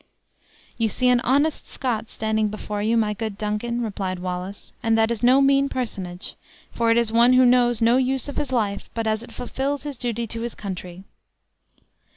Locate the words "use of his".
7.97-8.51